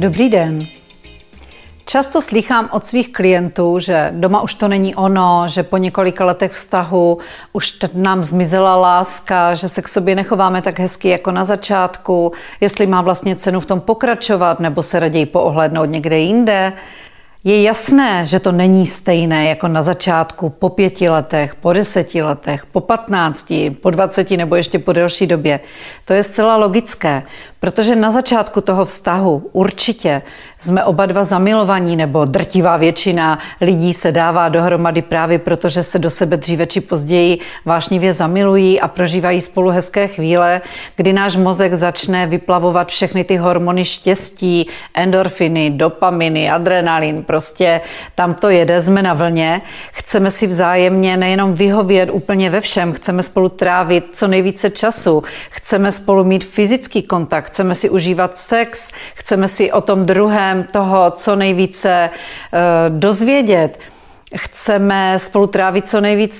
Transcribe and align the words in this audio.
Dobrý 0.00 0.28
den. 0.28 0.66
Často 1.84 2.22
slychám 2.22 2.68
od 2.72 2.86
svých 2.86 3.12
klientů, 3.12 3.78
že 3.78 4.10
doma 4.14 4.40
už 4.40 4.54
to 4.54 4.68
není 4.68 4.94
ono, 4.94 5.44
že 5.48 5.62
po 5.62 5.76
několika 5.76 6.24
letech 6.24 6.52
vztahu 6.52 7.18
už 7.52 7.78
nám 7.94 8.24
zmizela 8.24 8.76
láska, 8.76 9.54
že 9.54 9.68
se 9.68 9.82
k 9.82 9.88
sobě 9.88 10.14
nechováme 10.14 10.62
tak 10.62 10.78
hezky 10.78 11.08
jako 11.08 11.30
na 11.30 11.44
začátku, 11.44 12.32
jestli 12.60 12.86
má 12.86 13.02
vlastně 13.02 13.36
cenu 13.36 13.60
v 13.60 13.66
tom 13.66 13.80
pokračovat 13.80 14.60
nebo 14.60 14.82
se 14.82 15.00
raději 15.00 15.26
poohlednout 15.26 15.90
někde 15.90 16.18
jinde. 16.18 16.72
Je 17.44 17.62
jasné, 17.62 18.26
že 18.26 18.40
to 18.40 18.52
není 18.52 18.86
stejné 18.86 19.44
jako 19.44 19.68
na 19.68 19.82
začátku, 19.82 20.50
po 20.50 20.68
pěti 20.68 21.08
letech, 21.08 21.54
po 21.54 21.72
deseti 21.72 22.22
letech, 22.22 22.66
po 22.66 22.80
patnácti, 22.80 23.70
po 23.70 23.90
dvaceti 23.90 24.36
nebo 24.36 24.56
ještě 24.56 24.78
po 24.78 24.92
delší 24.92 25.26
době. 25.26 25.60
To 26.04 26.12
je 26.12 26.22
zcela 26.22 26.56
logické, 26.56 27.22
protože 27.60 27.96
na 27.96 28.10
začátku 28.10 28.60
toho 28.60 28.84
vztahu 28.84 29.50
určitě 29.52 30.22
jsme 30.58 30.84
oba 30.84 31.06
dva 31.06 31.24
zamilovaní, 31.24 31.96
nebo 31.96 32.24
drtivá 32.24 32.76
většina 32.76 33.38
lidí 33.60 33.94
se 33.94 34.12
dává 34.12 34.48
dohromady 34.48 35.02
právě 35.02 35.38
proto, 35.38 35.68
že 35.68 35.82
se 35.82 35.98
do 35.98 36.10
sebe 36.10 36.36
dříve 36.36 36.66
či 36.66 36.80
později 36.80 37.38
vášnivě 37.64 38.14
zamilují 38.14 38.80
a 38.80 38.88
prožívají 38.88 39.40
spolu 39.40 39.70
hezké 39.70 40.08
chvíle, 40.08 40.60
kdy 40.96 41.12
náš 41.12 41.36
mozek 41.36 41.74
začne 41.74 42.26
vyplavovat 42.26 42.88
všechny 42.88 43.24
ty 43.24 43.36
hormony 43.36 43.84
štěstí, 43.84 44.68
endorfiny, 44.94 45.70
dopaminy, 45.70 46.50
adrenalin, 46.50 47.22
prostě 47.30 47.80
tam 48.14 48.34
to 48.34 48.50
jede, 48.50 48.82
jsme 48.82 49.02
na 49.02 49.14
vlně. 49.14 49.62
Chceme 49.92 50.30
si 50.30 50.46
vzájemně 50.46 51.16
nejenom 51.16 51.54
vyhovět 51.54 52.10
úplně 52.12 52.50
ve 52.50 52.60
všem, 52.60 52.92
chceme 52.92 53.22
spolu 53.22 53.48
trávit 53.48 54.04
co 54.12 54.28
nejvíce 54.28 54.70
času, 54.70 55.22
chceme 55.50 55.92
spolu 55.92 56.24
mít 56.24 56.44
fyzický 56.44 57.02
kontakt, 57.02 57.44
chceme 57.44 57.74
si 57.74 57.90
užívat 57.90 58.38
sex, 58.38 58.90
chceme 59.14 59.48
si 59.48 59.72
o 59.72 59.80
tom 59.80 60.06
druhém 60.06 60.62
toho 60.62 61.10
co 61.10 61.36
nejvíce 61.36 62.10
uh, 62.10 62.98
dozvědět, 62.98 63.78
chceme 64.36 65.18
spolu 65.18 65.46
trávit 65.46 65.88
co 65.88 66.00
nejvíc 66.00 66.34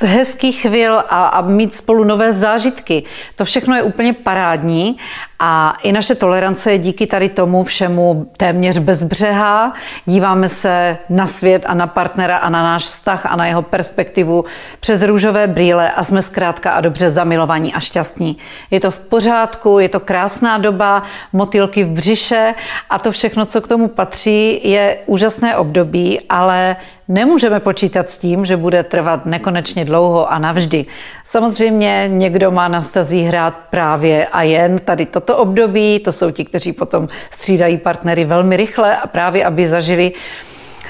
hezkých 0.00 0.60
chvil 0.60 0.98
a, 0.98 1.26
a 1.26 1.40
mít 1.40 1.74
spolu 1.74 2.04
nové 2.04 2.32
zážitky. 2.32 3.04
To 3.36 3.44
všechno 3.44 3.76
je 3.76 3.82
úplně 3.82 4.12
parádní 4.12 4.96
a 5.38 5.76
i 5.82 5.92
naše 5.92 6.14
tolerance 6.14 6.72
je 6.72 6.78
díky 6.78 7.06
tady 7.06 7.28
tomu 7.28 7.64
všemu 7.64 8.30
téměř 8.36 8.78
bezbřehá. 8.78 9.72
Díváme 10.06 10.48
se 10.48 10.98
na 11.08 11.26
svět 11.26 11.62
a 11.66 11.74
na 11.74 11.86
partnera 11.86 12.36
a 12.36 12.48
na 12.48 12.62
náš 12.62 12.84
vztah 12.84 13.26
a 13.26 13.36
na 13.36 13.46
jeho 13.46 13.62
perspektivu 13.62 14.44
přes 14.80 15.02
růžové 15.02 15.46
brýle 15.46 15.90
a 15.90 16.04
jsme 16.04 16.22
zkrátka 16.22 16.70
a 16.70 16.80
dobře 16.80 17.10
zamilovaní 17.10 17.74
a 17.74 17.80
šťastní. 17.80 18.36
Je 18.70 18.80
to 18.80 18.90
v 18.90 18.98
pořádku, 18.98 19.78
je 19.78 19.88
to 19.88 20.00
krásná 20.00 20.58
doba, 20.58 21.02
motýlky 21.32 21.84
v 21.84 21.90
břiše 21.90 22.54
a 22.90 22.98
to 22.98 23.12
všechno, 23.12 23.46
co 23.46 23.60
k 23.60 23.68
tomu 23.68 23.88
patří, 23.88 24.70
je 24.70 24.98
úžasné 25.06 25.56
období, 25.56 26.20
ale 26.28 26.76
nemůžeme 27.08 27.60
počítat 27.60 28.10
s 28.10 28.18
tím, 28.18 28.44
že 28.44 28.56
bude 28.56 28.82
trvat 28.82 29.26
nekonečně 29.26 29.84
dlouho 29.84 30.32
a 30.32 30.38
navždy. 30.38 30.86
Samozřejmě 31.24 32.04
někdo 32.08 32.50
má 32.50 32.68
na 32.68 32.80
vztazí 32.80 33.22
hrát 33.22 33.54
právě 33.70 34.26
a 34.26 34.42
jen 34.42 34.78
tady 34.78 35.06
toto 35.26 35.38
období, 35.38 35.98
to 35.98 36.12
jsou 36.12 36.30
ti, 36.30 36.44
kteří 36.44 36.72
potom 36.72 37.08
střídají 37.30 37.78
partnery 37.78 38.24
velmi 38.24 38.56
rychle 38.56 38.96
a 38.96 39.06
právě 39.06 39.44
aby 39.44 39.66
zažili 39.68 40.12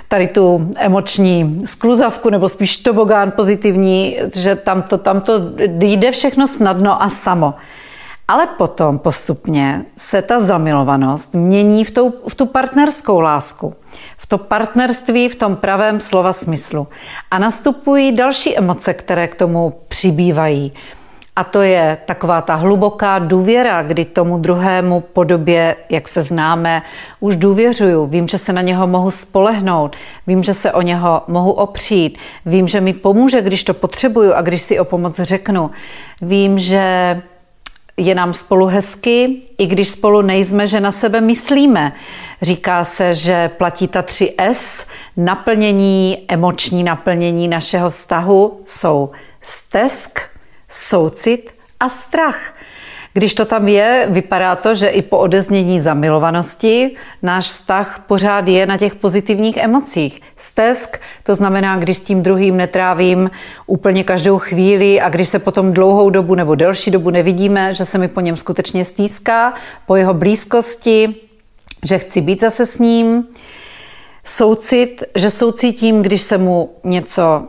tady 0.09 0.29
tu 0.29 0.71
emoční 0.77 1.63
skluzavku 1.65 2.31
nebo 2.31 2.49
spíš 2.49 2.77
tobogán 2.77 3.31
pozitivní, 3.31 4.17
že 4.35 4.57
tam 4.57 4.83
to, 4.83 4.99
tam 4.99 5.21
to 5.21 5.33
jde 5.69 6.11
všechno 6.11 6.47
snadno 6.47 7.03
a 7.03 7.11
samo. 7.11 7.55
Ale 8.29 8.47
potom 8.47 8.99
postupně 8.99 9.85
se 9.97 10.23
ta 10.23 10.41
zamilovanost 10.41 11.35
mění 11.35 11.85
v, 11.85 11.91
tou, 11.91 12.13
v 12.29 12.35
tu 12.35 12.47
partnerskou 12.47 13.21
lásku 13.21 13.75
to 14.29 14.39
partnerství 14.39 15.29
v 15.29 15.37
tom 15.37 15.57
pravém 15.57 16.01
slova 16.01 16.33
smyslu. 16.33 16.89
A 17.31 17.39
nastupují 17.39 18.13
další 18.13 18.59
emoce, 18.59 18.95
které 18.95 19.29
k 19.29 19.35
tomu 19.35 19.75
přibývají. 19.89 20.73
A 21.37 21.45
to 21.45 21.63
je 21.63 21.99
taková 22.07 22.41
ta 22.41 22.55
hluboká 22.55 23.19
důvěra, 23.19 23.83
kdy 23.83 24.05
tomu 24.05 24.39
druhému 24.39 25.01
podobě, 25.01 25.77
jak 25.91 26.09
se 26.09 26.23
známe, 26.23 26.83
už 27.21 27.37
důvěřuju. 27.37 28.07
Vím, 28.07 28.29
že 28.29 28.39
se 28.39 28.53
na 28.53 28.63
něho 28.63 28.87
mohu 28.87 29.11
spolehnout, 29.11 29.97
vím, 30.27 30.43
že 30.43 30.55
se 30.55 30.73
o 30.73 30.83
něho 30.83 31.23
mohu 31.29 31.53
opřít, 31.53 32.19
vím, 32.47 32.69
že 32.69 32.81
mi 32.81 32.93
pomůže, 32.93 33.43
když 33.43 33.65
to 33.65 33.75
potřebuju 33.75 34.33
a 34.33 34.43
když 34.43 34.63
si 34.63 34.79
o 34.79 34.85
pomoc 34.85 35.21
řeknu. 35.21 35.71
Vím, 36.23 36.59
že 36.59 37.23
je 37.97 38.15
nám 38.15 38.35
spolu 38.35 38.67
hezky, 38.67 39.41
i 39.59 39.67
když 39.67 39.89
spolu 39.89 40.23
nejsme, 40.23 40.67
že 40.67 40.81
na 40.81 40.93
sebe 40.93 41.21
myslíme. 41.21 41.93
Říká 42.43 42.85
se, 42.85 43.15
že 43.15 43.49
platí 43.49 43.89
ta 43.89 44.03
tři 44.03 44.35
S. 44.39 44.87
Naplnění, 45.17 46.25
emoční 46.29 46.85
naplnění 46.85 47.49
našeho 47.49 47.91
vztahu 47.91 48.61
jsou 48.67 49.11
stesk, 49.41 50.36
soucit 50.77 51.55
a 51.81 51.89
strach. 51.89 52.55
Když 53.17 53.35
to 53.35 53.45
tam 53.45 53.69
je, 53.69 54.07
vypadá 54.11 54.57
to, 54.57 54.75
že 54.75 54.89
i 54.89 55.03
po 55.03 55.19
odeznění 55.19 55.81
zamilovanosti 55.81 56.97
náš 57.23 57.49
vztah 57.49 58.05
pořád 58.07 58.49
je 58.49 58.67
na 58.67 58.79
těch 58.79 58.95
pozitivních 58.95 59.57
emocích. 59.57 60.21
Stesk, 60.37 61.01
to 61.23 61.35
znamená, 61.35 61.79
když 61.79 61.97
s 61.97 62.01
tím 62.01 62.23
druhým 62.23 62.57
netrávím 62.57 63.31
úplně 63.67 64.05
každou 64.05 64.39
chvíli 64.39 65.01
a 65.01 65.09
když 65.09 65.29
se 65.29 65.39
potom 65.39 65.73
dlouhou 65.73 66.11
dobu 66.11 66.35
nebo 66.35 66.55
delší 66.55 66.91
dobu 66.91 67.11
nevidíme, 67.11 67.75
že 67.75 67.85
se 67.85 67.99
mi 67.99 68.09
po 68.09 68.21
něm 68.21 68.37
skutečně 68.37 68.85
stýská, 68.85 69.55
po 69.87 69.97
jeho 69.97 70.15
blízkosti, 70.15 71.15
že 71.85 71.99
chci 71.99 72.21
být 72.21 72.41
zase 72.41 72.67
s 72.67 72.79
ním. 72.79 73.25
Soucit, 74.25 75.05
že 75.15 75.31
soucítím, 75.31 76.03
když 76.03 76.23
se 76.23 76.39
mu 76.39 76.71
něco 76.85 77.49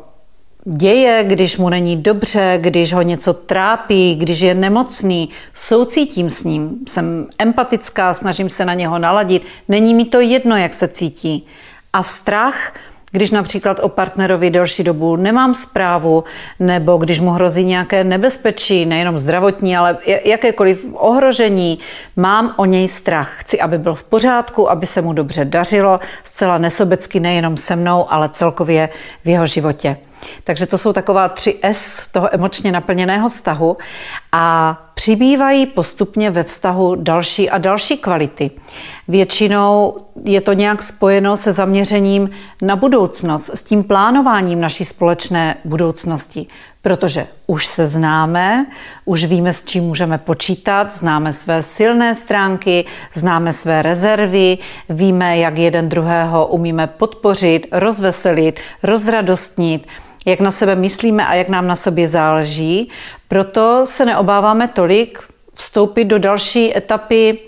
děje, 0.70 1.24
když 1.28 1.58
mu 1.58 1.70
není 1.70 1.98
dobře, 1.98 2.58
když 2.62 2.94
ho 2.94 3.02
něco 3.02 3.34
trápí, 3.34 4.16
když 4.16 4.40
je 4.40 4.54
nemocný, 4.54 5.30
soucítím 5.54 6.30
s 6.30 6.44
ním, 6.44 6.80
jsem 6.88 7.28
empatická, 7.40 8.14
snažím 8.14 8.50
se 8.50 8.66
na 8.66 8.74
něho 8.74 9.00
naladit, 9.00 9.44
není 9.68 9.94
mi 9.94 10.06
to 10.06 10.20
jedno, 10.20 10.58
jak 10.58 10.74
se 10.74 10.88
cítí. 10.88 11.48
A 11.94 12.04
strach, 12.04 12.74
když 13.12 13.32
například 13.32 13.80
o 13.80 13.90
partnerovi 13.90 14.50
delší 14.50 14.84
dobu 14.84 15.16
nemám 15.16 15.56
zprávu, 15.56 16.24
nebo 16.60 16.98
když 16.98 17.20
mu 17.20 17.32
hrozí 17.32 17.64
nějaké 17.64 18.04
nebezpečí, 18.04 18.86
nejenom 18.86 19.20
zdravotní, 19.20 19.78
ale 19.78 19.98
jakékoliv 20.26 20.90
ohrožení, 20.94 21.80
mám 22.16 22.54
o 22.58 22.66
něj 22.66 22.88
strach. 22.88 23.36
Chci, 23.38 23.60
aby 23.60 23.78
byl 23.78 23.96
v 23.96 24.04
pořádku, 24.04 24.72
aby 24.72 24.86
se 24.86 25.02
mu 25.02 25.14
dobře 25.14 25.46
dařilo, 25.46 26.00
zcela 26.24 26.58
nesobecky 26.58 27.20
nejenom 27.20 27.58
se 27.58 27.76
mnou, 27.76 28.12
ale 28.12 28.30
celkově 28.30 28.90
v 29.26 29.30
jeho 29.30 29.48
životě. 29.48 29.98
Takže 30.44 30.66
to 30.66 30.78
jsou 30.78 30.94
taková 30.94 31.30
tři 31.30 31.60
S 31.64 32.08
toho 32.12 32.36
emočně 32.36 32.72
naplněného 32.72 33.30
vztahu 33.30 33.78
a 34.32 34.78
přibývají 34.94 35.66
postupně 35.66 36.30
ve 36.30 36.44
vztahu 36.44 36.96
další 36.96 37.50
a 37.50 37.58
další 37.58 37.98
kvality. 37.98 38.52
Většinou 39.08 39.98
je 40.24 40.42
to 40.42 40.54
nějak 40.54 40.82
spojeno 40.82 41.38
se 41.38 41.52
zaměřením 41.54 42.30
na 42.62 42.76
budoucnost, 42.76 43.50
s 43.54 43.64
tím 43.64 43.84
plánováním 43.84 44.62
naší 44.62 44.86
společné 44.86 45.58
budoucnosti, 45.66 46.48
protože 46.82 47.28
už 47.48 47.66
se 47.66 47.88
známe, 47.88 48.66
už 49.06 49.26
víme, 49.26 49.54
s 49.54 49.64
čím 49.64 49.84
můžeme 49.84 50.18
počítat, 50.18 50.94
známe 50.94 51.34
své 51.34 51.64
silné 51.64 52.16
stránky, 52.16 52.86
známe 53.14 53.54
své 53.54 53.82
rezervy, 53.82 54.58
víme, 54.90 55.38
jak 55.38 55.58
jeden 55.58 55.90
druhého 55.90 56.48
umíme 56.48 56.88
podpořit, 56.88 57.68
rozveselit, 57.72 58.60
rozradostnit, 58.84 59.88
jak 60.28 60.40
na 60.40 60.52
sebe 60.52 60.76
myslíme 60.76 61.28
a 61.28 61.34
jak 61.34 61.50
nám 61.50 61.68
na 61.68 61.76
sobě 61.76 62.08
záleží. 62.08 62.90
Proto 63.28 63.86
se 63.86 64.06
neobáváme 64.06 64.68
tolik 64.68 65.20
vstoupit 65.54 66.06
do 66.06 66.20
další 66.20 66.78
etapy 66.78 67.40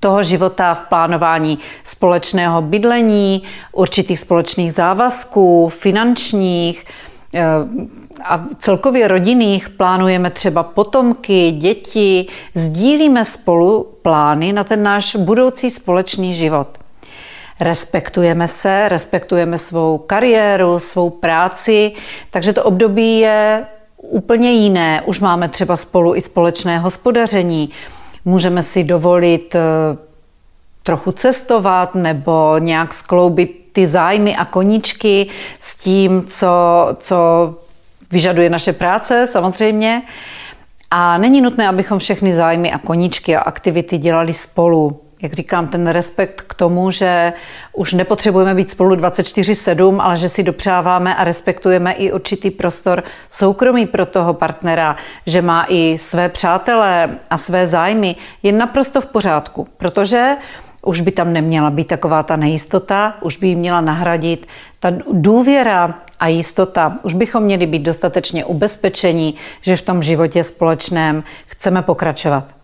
toho 0.00 0.22
života 0.22 0.74
v 0.74 0.88
plánování 0.88 1.58
společného 1.84 2.62
bydlení, 2.62 3.42
určitých 3.72 4.20
společných 4.20 4.72
závazků, 4.72 5.68
finančních 5.68 6.84
eh, 7.34 7.44
a 8.24 8.44
celkově 8.58 9.08
rodinných. 9.08 9.68
Plánujeme 9.68 10.30
třeba 10.30 10.62
potomky, 10.62 11.50
děti, 11.50 12.26
sdílíme 12.54 13.24
spolu 13.24 13.96
plány 14.02 14.52
na 14.52 14.64
ten 14.64 14.82
náš 14.82 15.16
budoucí 15.16 15.70
společný 15.70 16.34
život 16.34 16.81
respektujeme 17.62 18.48
se, 18.48 18.88
respektujeme 18.88 19.58
svou 19.58 19.98
kariéru, 19.98 20.78
svou 20.78 21.10
práci, 21.10 21.92
takže 22.30 22.52
to 22.52 22.64
období 22.64 23.18
je 23.18 23.66
úplně 23.96 24.52
jiné. 24.52 25.02
Už 25.06 25.20
máme 25.20 25.48
třeba 25.48 25.76
spolu 25.76 26.16
i 26.16 26.20
společné 26.20 26.78
hospodaření, 26.78 27.70
můžeme 28.24 28.62
si 28.62 28.84
dovolit 28.84 29.54
eh, 29.54 29.60
trochu 30.82 31.12
cestovat 31.12 31.94
nebo 31.94 32.54
nějak 32.58 32.94
skloubit 32.94 33.62
ty 33.72 33.88
zájmy 33.88 34.36
a 34.36 34.44
koníčky 34.44 35.28
s 35.60 35.76
tím, 35.76 36.26
co, 36.28 36.48
co 37.00 37.16
vyžaduje 38.10 38.50
naše 38.50 38.72
práce 38.72 39.26
samozřejmě. 39.26 40.02
A 40.90 41.18
není 41.18 41.40
nutné, 41.40 41.68
abychom 41.68 41.98
všechny 41.98 42.34
zájmy 42.34 42.72
a 42.72 42.78
koníčky 42.78 43.36
a 43.36 43.40
aktivity 43.40 43.98
dělali 43.98 44.32
spolu 44.32 45.00
jak 45.22 45.32
říkám, 45.32 45.68
ten 45.68 45.86
respekt 45.86 46.40
k 46.40 46.54
tomu, 46.54 46.90
že 46.90 47.32
už 47.72 47.92
nepotřebujeme 47.92 48.54
být 48.54 48.70
spolu 48.70 48.94
24-7, 48.94 50.00
ale 50.00 50.16
že 50.16 50.28
si 50.28 50.42
dopřáváme 50.42 51.16
a 51.16 51.24
respektujeme 51.24 51.92
i 51.92 52.12
určitý 52.12 52.50
prostor 52.50 53.02
soukromí 53.30 53.86
pro 53.86 54.06
toho 54.06 54.34
partnera, 54.34 54.96
že 55.26 55.42
má 55.42 55.66
i 55.68 55.98
své 55.98 56.28
přátelé 56.28 57.10
a 57.30 57.38
své 57.38 57.66
zájmy, 57.66 58.16
je 58.42 58.52
naprosto 58.52 59.00
v 59.00 59.06
pořádku, 59.06 59.68
protože 59.76 60.36
už 60.82 61.00
by 61.00 61.10
tam 61.10 61.32
neměla 61.32 61.70
být 61.70 61.86
taková 61.86 62.22
ta 62.22 62.36
nejistota, 62.36 63.14
už 63.20 63.36
by 63.36 63.46
ji 63.46 63.56
měla 63.56 63.80
nahradit 63.80 64.46
ta 64.80 64.92
důvěra 65.12 65.94
a 66.20 66.28
jistota. 66.28 66.98
Už 67.02 67.14
bychom 67.14 67.42
měli 67.42 67.66
být 67.66 67.82
dostatečně 67.82 68.44
ubezpečení, 68.44 69.34
že 69.60 69.76
v 69.76 69.82
tom 69.82 70.02
životě 70.02 70.44
společném 70.44 71.24
chceme 71.46 71.82
pokračovat. 71.82 72.61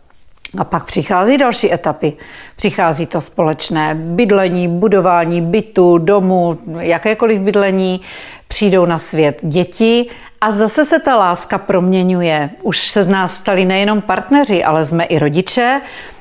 A 0.58 0.64
pak 0.64 0.84
přichází 0.84 1.38
další 1.38 1.72
etapy. 1.72 2.12
Přichází 2.56 3.06
to 3.06 3.20
společné 3.20 3.94
bydlení, 3.94 4.68
budování 4.68 5.40
bytu, 5.40 5.98
domu, 5.98 6.58
jakékoliv 6.78 7.40
bydlení. 7.40 8.00
Přijdou 8.48 8.86
na 8.86 8.98
svět 8.98 9.38
děti 9.42 10.06
a 10.40 10.52
zase 10.52 10.84
se 10.84 10.98
ta 10.98 11.16
láska 11.16 11.58
proměňuje. 11.58 12.50
Už 12.62 12.88
se 12.88 13.04
z 13.04 13.08
nás 13.08 13.34
stali 13.34 13.64
nejenom 13.64 14.00
partneři, 14.00 14.64
ale 14.64 14.84
jsme 14.84 15.04
i 15.04 15.18
rodiče. 15.18 15.80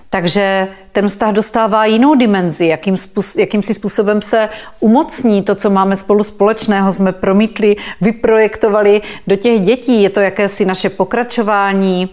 Takže 0.10 0.68
ten 0.92 1.08
vztah 1.08 1.34
dostává 1.34 1.86
jinou 1.86 2.16
dimenzi, 2.16 2.66
jakým, 2.66 2.98
způsob, 2.98 3.40
jakým 3.40 3.64
si 3.64 3.74
způsobem 3.74 4.22
se 4.22 4.50
umocní 4.80 5.42
to, 5.44 5.56
co 5.56 5.70
máme 5.70 5.98
spolu 5.98 6.24
společného, 6.24 6.94
jsme 6.94 7.12
promítli, 7.12 7.76
vyprojektovali 8.02 9.02
do 9.28 9.36
těch 9.36 9.60
dětí. 9.60 10.04
Je 10.04 10.10
to 10.10 10.20
jakési 10.20 10.66
naše 10.66 10.90
pokračování, 10.90 12.10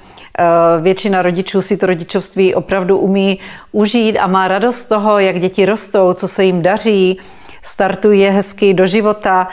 většina 0.81 1.23
rodičů 1.23 1.63
si 1.63 1.77
to 1.77 1.87
rodičovství 1.87 2.55
opravdu 2.55 2.99
umí 2.99 3.39
užít 3.73 4.17
a 4.17 4.27
má 4.27 4.49
radost 4.49 4.77
z 4.77 4.85
toho, 4.85 5.19
jak 5.19 5.41
děti 5.41 5.67
rostou, 5.67 6.13
co 6.13 6.29
se 6.29 6.45
jim 6.45 6.63
daří, 6.63 7.19
startuje 7.63 8.31
hezky 8.31 8.75
do 8.75 8.87
života. 8.87 9.49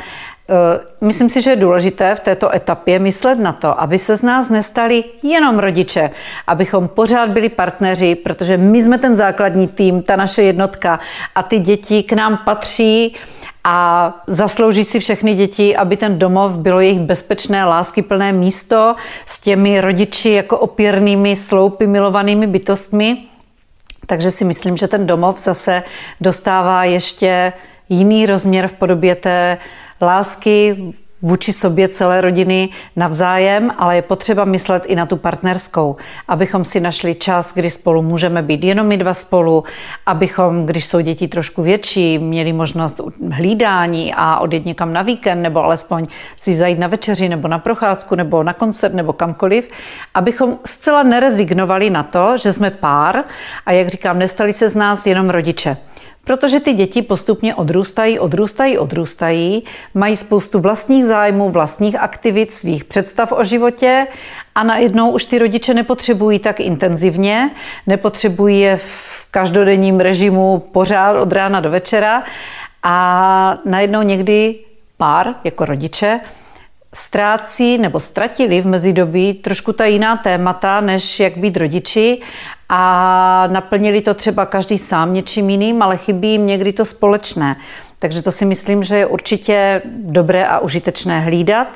Eh, 0.50 1.06
myslím 1.06 1.30
si, 1.30 1.42
že 1.42 1.50
je 1.50 1.56
důležité 1.56 2.16
v 2.16 2.20
této 2.20 2.56
etapě 2.56 3.00
myslet 3.00 3.40
na 3.40 3.54
to, 3.54 3.82
aby 3.82 4.00
se 4.00 4.18
z 4.18 4.22
nás 4.22 4.50
nestali 4.50 5.04
jenom 5.24 5.60
rodiče, 5.60 6.12
abychom 6.48 6.88
pořád 6.88 7.30
byli 7.30 7.50
partneři, 7.50 8.16
protože 8.16 8.58
my 8.58 8.84
jsme 8.84 8.98
ten 8.98 9.16
základní 9.16 9.68
tým, 9.68 10.02
ta 10.02 10.16
naše 10.16 10.44
jednotka 10.44 11.00
a 11.36 11.44
ty 11.44 11.60
děti 11.60 12.04
k 12.04 12.14
nám 12.14 12.38
patří 12.38 13.16
a 13.64 14.14
zaslouží 14.28 14.86
si 14.86 15.00
všechny 15.00 15.36
děti, 15.36 15.76
aby 15.76 15.98
ten 15.98 16.20
domov 16.20 16.56
bylo 16.56 16.80
jejich 16.80 17.00
bezpečné, 17.00 17.66
láskyplné 17.66 18.32
místo 18.32 18.96
s 19.26 19.40
těmi 19.40 19.82
rodiči 19.82 20.30
jako 20.30 20.58
opěrnými, 20.58 21.36
sloupy, 21.36 21.88
milovanými 21.88 22.48
bytostmi. 22.48 23.18
Takže 24.06 24.32
si 24.32 24.46
myslím, 24.46 24.78
že 24.78 24.88
ten 24.88 25.08
domov 25.08 25.40
zase 25.40 25.84
dostává 26.22 26.84
ještě 26.84 27.54
jiný 27.90 28.26
rozměr 28.26 28.68
v 28.68 28.74
podobě 28.74 29.16
té 29.16 29.58
lásky, 30.02 30.78
vůči 31.22 31.54
sobě 31.54 31.88
celé 31.88 32.22
rodiny 32.22 32.70
navzájem, 32.96 33.72
ale 33.78 33.96
je 33.96 34.02
potřeba 34.02 34.46
myslet 34.46 34.84
i 34.86 34.96
na 34.96 35.06
tu 35.06 35.18
partnerskou, 35.18 35.96
abychom 36.28 36.66
si 36.66 36.80
našli 36.80 37.16
čas, 37.16 37.54
kdy 37.54 37.70
spolu 37.70 38.02
můžeme 38.02 38.42
být 38.42 38.64
jenom 38.64 38.88
my 38.88 38.98
dva 38.98 39.14
spolu, 39.14 39.64
abychom, 40.06 40.66
když 40.66 40.86
jsou 40.86 41.00
děti 41.00 41.28
trošku 41.28 41.64
větší, 41.64 42.20
měli 42.20 42.54
možnost 42.54 43.02
hlídání 43.32 44.14
a 44.18 44.40
odjet 44.40 44.66
někam 44.66 44.94
na 44.94 45.02
víkend, 45.02 45.42
nebo 45.42 45.64
alespoň 45.64 46.06
si 46.42 46.56
zajít 46.56 46.80
na 46.80 46.88
večeři, 46.88 47.30
nebo 47.30 47.48
na 47.48 47.60
procházku, 47.60 48.16
nebo 48.16 48.44
na 48.44 48.54
koncert, 48.54 48.94
nebo 48.94 49.14
kamkoliv, 49.14 49.70
abychom 50.14 50.58
zcela 50.66 51.04
nerezignovali 51.04 51.90
na 51.90 52.04
to, 52.04 52.38
že 52.38 52.54
jsme 52.54 52.72
pár 52.72 53.24
a 53.66 53.72
jak 53.72 53.88
říkám, 53.88 54.20
nestali 54.20 54.54
se 54.54 54.70
z 54.70 54.76
nás 54.76 55.06
jenom 55.06 55.30
rodiče. 55.30 55.78
Protože 56.24 56.60
ty 56.60 56.74
děti 56.74 57.02
postupně 57.02 57.56
odrůstají, 57.56 58.20
odrůstají, 58.20 58.78
odrůstají, 58.78 59.64
mají 59.94 60.18
spoustu 60.18 60.60
vlastních 60.60 61.06
zájmů, 61.06 61.50
vlastních 61.50 61.96
aktivit, 62.00 62.52
svých 62.52 62.84
představ 62.84 63.32
o 63.32 63.44
životě 63.44 64.08
a 64.56 64.64
najednou 64.64 65.12
už 65.12 65.26
ty 65.26 65.40
rodiče 65.40 65.74
nepotřebují 65.74 66.40
tak 66.40 66.60
intenzivně, 66.60 67.52
nepotřebují 67.88 68.60
je 68.60 68.78
v 68.78 69.28
každodenním 69.32 70.00
režimu 70.00 70.60
pořád 70.72 71.22
od 71.22 71.34
rána 71.34 71.60
do 71.60 71.72
večera 71.72 72.24
a 72.84 73.58
najednou 73.66 74.02
někdy 74.02 74.56
pár 74.98 75.36
jako 75.44 75.66
rodiče 75.66 76.20
ztrácí 76.94 77.78
nebo 77.78 78.00
ztratili 78.00 78.62
v 78.62 78.68
mezidobí 78.68 79.34
trošku 79.34 79.74
ta 79.74 79.86
jiná 79.86 80.18
témata, 80.18 80.82
než 80.82 81.20
jak 81.20 81.38
být 81.38 81.58
rodiči 81.58 82.22
a 82.74 83.48
naplnili 83.52 84.02
to 84.02 84.14
třeba 84.14 84.46
každý 84.46 84.78
sám 84.78 85.14
něčím 85.14 85.50
jiným, 85.50 85.82
ale 85.82 85.98
chybí 85.98 86.32
jim 86.32 86.46
někdy 86.46 86.74
to 86.74 86.86
společné. 86.86 87.56
Takže 88.00 88.22
to 88.22 88.32
si 88.32 88.46
myslím, 88.46 88.84
že 88.84 88.98
je 88.98 89.06
určitě 89.06 89.82
dobré 89.86 90.48
a 90.48 90.60
užitečné 90.60 91.20
hlídat. 91.20 91.68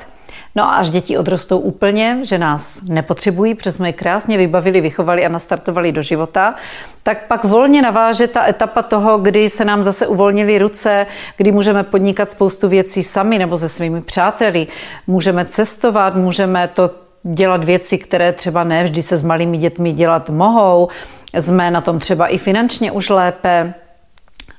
No 0.54 0.64
a 0.64 0.74
až 0.74 0.90
děti 0.90 1.18
odrostou 1.18 1.58
úplně, 1.58 2.18
že 2.22 2.38
nás 2.38 2.80
nepotřebují, 2.88 3.54
protože 3.54 3.72
jsme 3.72 3.88
je 3.88 3.92
krásně 3.92 4.38
vybavili, 4.38 4.80
vychovali 4.80 5.26
a 5.26 5.28
nastartovali 5.28 5.92
do 5.92 6.02
života, 6.02 6.54
tak 7.02 7.26
pak 7.26 7.44
volně 7.44 7.82
naváže 7.82 8.26
ta 8.26 8.48
etapa 8.48 8.82
toho, 8.82 9.18
kdy 9.18 9.50
se 9.50 9.64
nám 9.64 9.84
zase 9.84 10.06
uvolnily 10.06 10.58
ruce, 10.58 11.06
kdy 11.36 11.52
můžeme 11.52 11.82
podnikat 11.82 12.30
spoustu 12.30 12.68
věcí 12.68 13.02
sami 13.02 13.38
nebo 13.38 13.58
se 13.58 13.68
svými 13.68 14.02
přáteli, 14.02 14.66
můžeme 15.06 15.44
cestovat, 15.44 16.16
můžeme 16.16 16.68
to 16.68 17.05
dělat 17.34 17.64
věci, 17.64 17.98
které 17.98 18.32
třeba 18.32 18.64
ne 18.64 18.84
vždy 18.84 19.02
se 19.02 19.16
s 19.16 19.24
malými 19.24 19.58
dětmi 19.58 19.92
dělat 19.92 20.30
mohou. 20.30 20.88
Jsme 21.34 21.70
na 21.70 21.80
tom 21.80 21.98
třeba 21.98 22.26
i 22.26 22.38
finančně 22.38 22.92
už 22.92 23.08
lépe. 23.08 23.74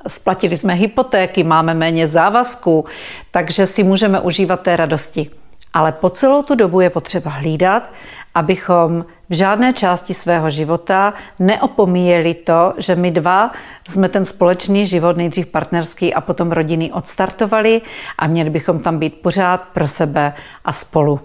Splatili 0.08 0.58
jsme 0.58 0.74
hypotéky, 0.74 1.44
máme 1.44 1.74
méně 1.74 2.08
závazků, 2.08 2.86
takže 3.31 3.68
si 3.68 3.84
můžeme 3.84 4.19
užívat 4.19 4.62
té 4.62 4.75
radosti. 4.75 5.30
Ale 5.74 5.92
po 5.92 6.10
celou 6.10 6.44
tu 6.44 6.56
dobu 6.56 6.81
je 6.81 6.90
potřeba 6.90 7.31
hlídat, 7.31 7.92
abychom 8.36 9.06
v 9.30 9.34
žádné 9.34 9.74
části 9.74 10.13
svého 10.13 10.50
života 10.50 11.13
neopomíjeli 11.40 12.34
to, 12.34 12.74
že 12.78 12.96
my 12.96 13.12
dva 13.12 13.52
jsme 13.90 14.10
ten 14.10 14.25
společný 14.25 14.86
život, 14.86 15.18
nejdřív 15.18 15.48
partnerský 15.48 16.13
a 16.13 16.22
potom 16.22 16.52
rodinný 16.52 16.92
odstartovali 16.92 17.81
a 18.18 18.28
měli 18.28 18.50
bychom 18.50 18.80
tam 18.80 19.00
být 19.00 19.22
pořád 19.22 19.62
pro 19.74 19.88
sebe 19.88 20.34
a 20.66 20.74
spolu. 20.74 21.20